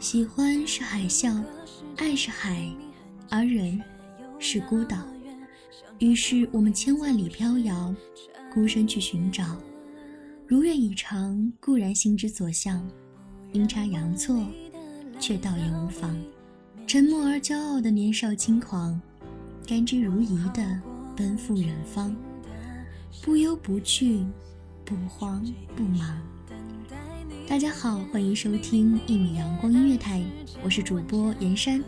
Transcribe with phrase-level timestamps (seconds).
[0.00, 1.42] 喜欢是海啸，
[1.96, 2.70] 爱是海，
[3.28, 3.82] 而人
[4.38, 4.96] 是孤岛。
[5.98, 7.92] 于是我们千万里飘摇，
[8.54, 9.56] 孤身去寻找。
[10.46, 12.88] 如愿以偿固然心之所向，
[13.52, 14.40] 阴差阳错
[15.18, 16.16] 却倒也无妨。
[16.86, 18.98] 沉默而骄傲的年少轻狂，
[19.66, 20.80] 甘之如饴的
[21.16, 22.14] 奔赴远方，
[23.20, 24.24] 不忧不惧，
[24.84, 26.22] 不慌不忙。
[27.48, 30.22] 大家好，欢迎收听一米阳光音乐台，
[30.62, 31.82] 我是主播严山。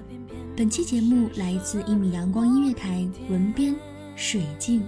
[0.56, 3.77] 本期节目来自一米阳光音乐台文编
[4.17, 4.83] 水静。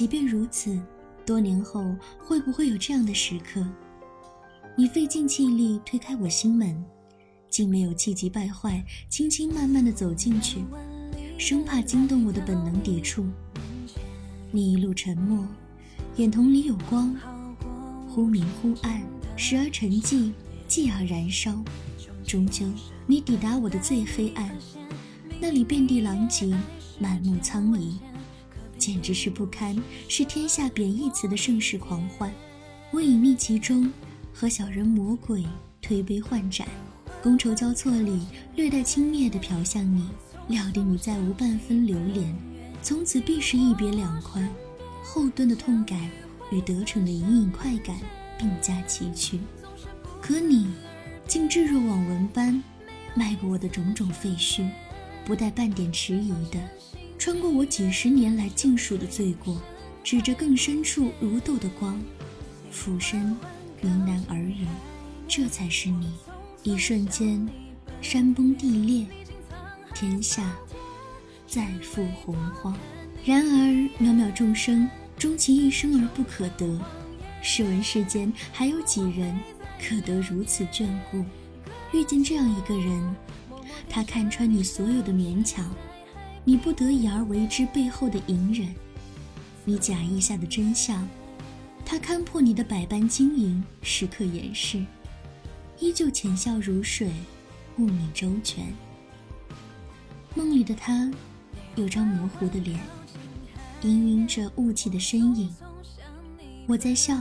[0.00, 0.80] 即便如此，
[1.26, 3.62] 多年后会不会有这样的时刻，
[4.74, 6.82] 你费尽气力推开我心门，
[7.50, 10.64] 竟没有气急败坏，轻轻慢慢的走进去，
[11.36, 13.26] 生怕惊动我的本能抵触。
[14.50, 15.46] 你一路沉默，
[16.16, 17.14] 眼瞳里有光，
[18.08, 19.02] 忽明忽暗，
[19.36, 20.32] 时而沉寂，
[20.66, 21.62] 继而燃烧，
[22.26, 22.64] 终究
[23.06, 24.50] 你抵达我的最黑暗，
[25.38, 26.56] 那里遍地狼藉，
[26.98, 27.98] 满目苍夷。
[28.80, 29.76] 简直是不堪，
[30.08, 32.32] 是天下贬义词的盛世狂欢。
[32.90, 33.92] 我隐匿其中，
[34.32, 35.44] 和小人魔鬼
[35.82, 36.66] 推杯换盏，
[37.22, 38.26] 觥筹交错里
[38.56, 40.08] 略带轻蔑地瞟向你，
[40.48, 42.34] 料定你再无半分留恋，
[42.82, 44.48] 从此必是一别两宽。
[45.04, 46.10] 后盾的痛感
[46.50, 47.96] 与得逞的隐隐快感
[48.38, 49.38] 并驾齐驱，
[50.22, 50.66] 可你
[51.28, 52.62] 竟置若罔闻般
[53.14, 54.66] 迈过我的种种废墟，
[55.24, 56.58] 不带半点迟疑的。
[57.20, 59.60] 穿过我几十年来尽数的罪过，
[60.02, 62.00] 指着更深处如豆的光，
[62.70, 63.28] 俯身
[63.82, 64.66] 呢喃耳语
[65.28, 66.10] ：“这才是你。”
[66.64, 67.46] 一瞬间，
[68.00, 69.06] 山崩地裂，
[69.94, 70.50] 天下
[71.46, 72.74] 再复洪荒。
[73.22, 73.68] 然而
[74.02, 74.88] 渺渺众生，
[75.18, 76.80] 终其一生而不可得。
[77.42, 79.38] 试问世间还有几人
[79.78, 81.22] 可得如此眷顾？
[81.92, 83.14] 遇见这样一个人，
[83.90, 85.70] 他看穿你所有的勉强。
[86.44, 88.74] 你不得已而为之背后的隐忍，
[89.64, 91.06] 你假意下的真相，
[91.84, 94.84] 他看破你的百般经营，时刻掩饰，
[95.78, 97.10] 依旧浅笑如水，
[97.76, 98.66] 护你周全。
[100.34, 101.10] 梦里的他，
[101.76, 102.80] 有张模糊的脸，
[103.82, 105.54] 氤氲着雾气的身影。
[106.66, 107.16] 我在笑，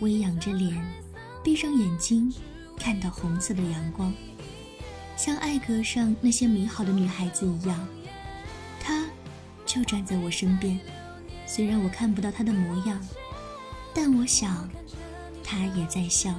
[0.00, 0.82] 微仰着脸，
[1.44, 2.32] 闭上眼睛，
[2.76, 4.12] 看到红色的阳光，
[5.16, 7.88] 像艾格上那些美好的女孩子一样。
[9.72, 10.78] 就站在我身边，
[11.46, 13.00] 虽然我看不到他的模样，
[13.94, 14.68] 但我想，
[15.42, 16.34] 他也在笑。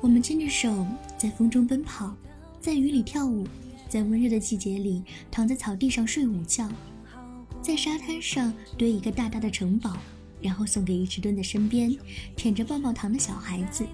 [0.00, 0.86] 我们牵着手
[1.18, 2.16] 在风中奔跑，
[2.58, 3.46] 在雨里跳舞，
[3.86, 6.66] 在温热的季节里躺在草地上睡午觉，
[7.60, 9.98] 在沙滩上堆一个大大的城堡，
[10.40, 11.94] 然后送给一直蹲在身边
[12.34, 13.84] 舔着棒棒糖的小孩子。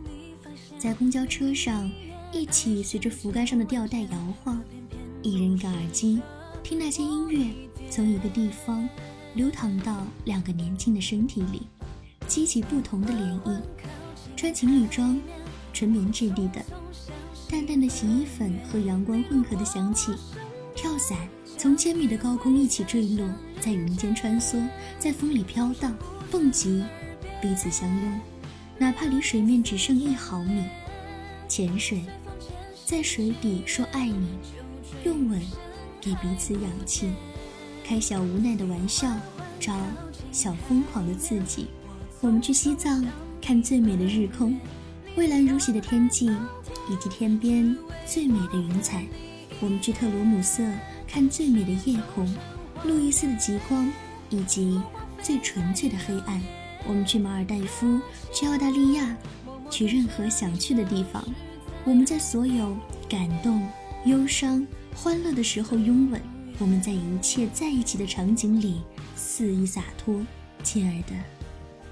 [0.79, 1.91] 在公交车上
[2.32, 4.62] 一起随着扶杆上的吊带摇晃，
[5.23, 6.20] 一人一个耳机，
[6.62, 7.52] 听那些音乐
[7.91, 8.88] 从一个地方
[9.35, 11.62] 流淌到两个年轻的身体里，
[12.27, 13.61] 激起不同的涟漪。
[14.37, 15.19] 穿情侣装，
[15.73, 16.62] 纯棉质地的，
[17.49, 20.12] 淡淡的洗衣粉和阳光混合的香气。
[20.75, 21.17] 跳伞，
[21.56, 23.27] 从千米的高空一起坠落，
[23.61, 24.62] 在云间穿梭，
[24.99, 25.97] 在风里飘荡。
[26.29, 26.85] 蹦极，
[27.41, 28.21] 彼此相拥，
[28.79, 30.65] 哪怕离水面只剩一毫米。
[31.47, 32.03] 潜水，
[32.85, 34.27] 在水底说爱你，
[35.05, 35.41] 用吻
[36.00, 37.12] 给彼此氧气，
[37.88, 39.09] 开小无奈的玩笑，
[39.61, 39.73] 找
[40.33, 41.69] 小疯狂的刺激。
[42.21, 43.06] 我们去西藏
[43.41, 44.59] 看最美的日空，
[45.15, 46.27] 蔚蓝如洗的天际，
[46.91, 49.06] 以及天边最美的云彩。
[49.61, 50.65] 我们去特罗姆瑟
[51.06, 52.29] 看最美的夜空，
[52.83, 53.88] 路易斯的极光，
[54.31, 54.81] 以及
[55.23, 56.43] 最纯粹的黑暗。
[56.88, 58.00] 我们去马尔代夫，
[58.33, 59.17] 去澳大利亚，
[59.71, 61.25] 去任何想去的地方。
[61.85, 62.77] 我们在所有
[63.09, 63.65] 感动、
[64.06, 66.21] 忧伤、欢乐的时候拥吻。
[66.58, 68.81] 我们在一切在一起的场景里
[69.14, 70.25] 肆意洒脱。
[70.62, 71.14] 亲爱的，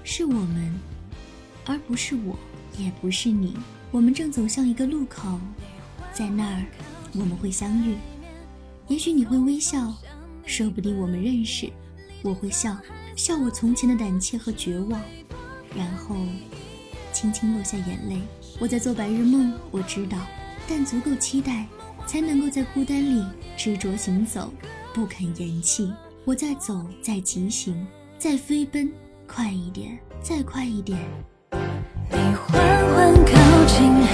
[0.03, 0.79] 是我们，
[1.65, 2.37] 而不是我，
[2.77, 3.55] 也不是你。
[3.91, 5.39] 我们正走向一个路口，
[6.13, 6.65] 在那儿。
[7.17, 7.95] 我们会相遇，
[8.89, 9.93] 也许你会微笑，
[10.45, 11.71] 说不定我们认识。
[12.21, 12.75] 我会笑
[13.15, 14.99] 笑我从前的胆怯和绝望，
[15.73, 16.17] 然后
[17.13, 18.19] 轻轻落下眼泪。
[18.59, 20.17] 我在做白日梦，我知道，
[20.67, 21.65] 但足够期待，
[22.05, 23.23] 才能够在孤单里
[23.57, 24.53] 执着行走，
[24.93, 25.91] 不肯言弃。
[26.23, 27.85] 我在走，在疾行，
[28.17, 28.91] 在飞奔，
[29.27, 30.97] 快一点，再快一点。
[32.09, 32.57] 你缓
[32.93, 33.31] 缓靠
[33.65, 34.13] 近海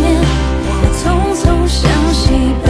[0.00, 0.20] 面，
[0.66, 1.02] 我匆
[1.34, 1.80] 匆向
[2.12, 2.30] 西
[2.62, 2.69] 奔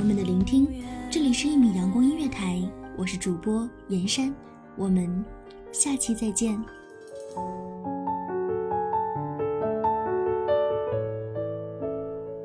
[0.00, 0.66] 友们的聆听，
[1.10, 2.58] 这里是一米阳光音乐台，
[2.96, 4.34] 我是主播严山，
[4.74, 5.22] 我们
[5.72, 6.58] 下期再见。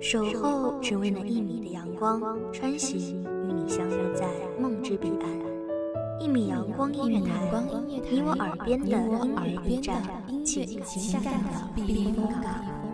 [0.02, 2.22] 守候只为那一米的阳光，
[2.52, 4.28] 穿行与你相约在
[4.60, 6.20] 梦之彼岸。
[6.20, 7.50] 一米阳光音乐台，
[7.88, 10.04] 你我耳边的音乐驿站，
[10.44, 12.85] 情感的避风港。